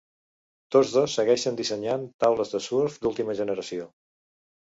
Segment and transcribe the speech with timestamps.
[0.75, 3.87] Tots dos segueixen dissenyant taules de surf d'última generació.